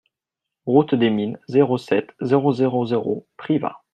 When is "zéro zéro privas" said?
2.53-3.75